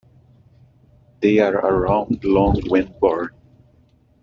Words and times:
They 1.19 1.37
are 1.37 1.53
around 1.55 2.23
long 2.23 2.59
when 2.69 2.91
born. 2.99 3.29